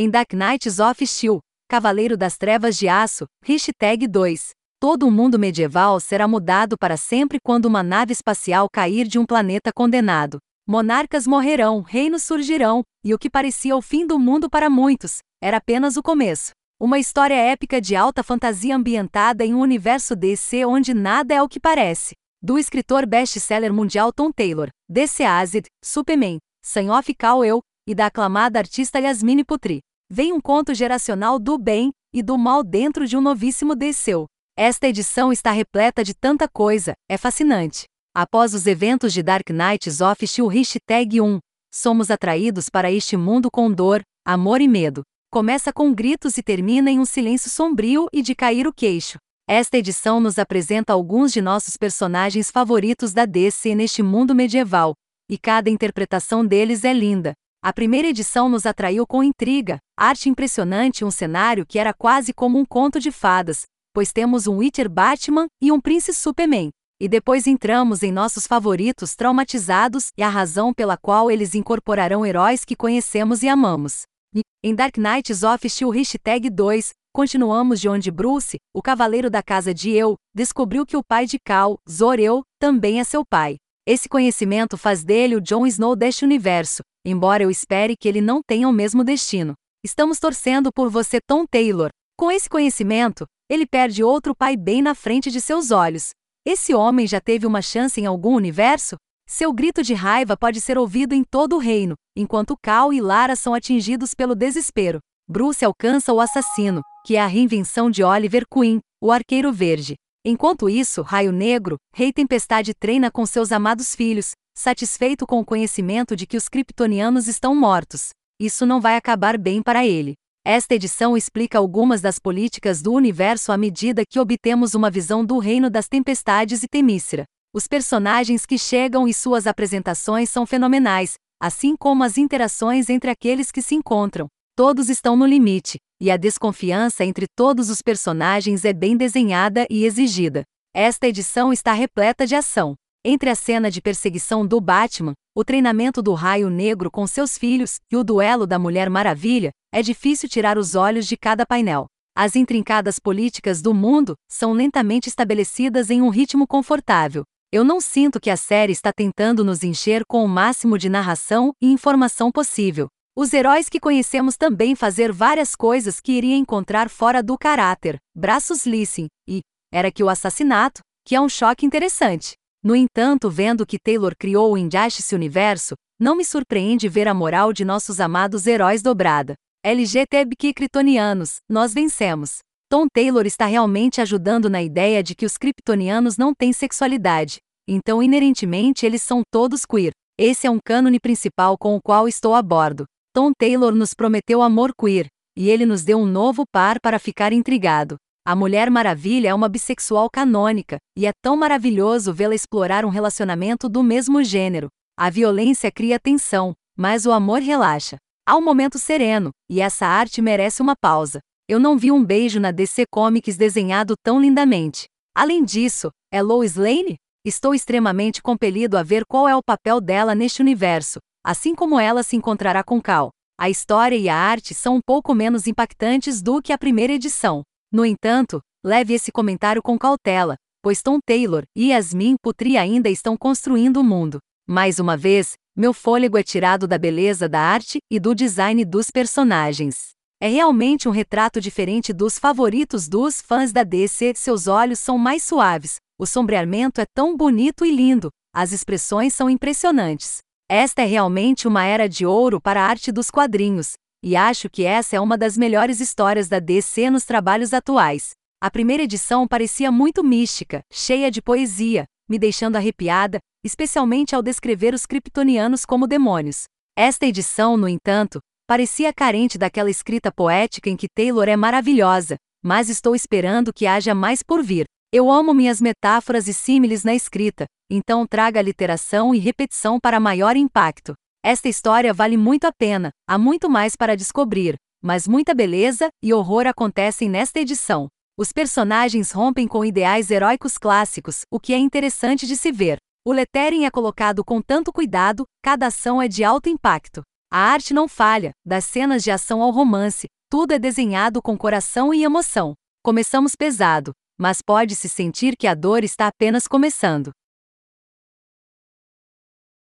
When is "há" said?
208.26-208.36, 283.06-283.18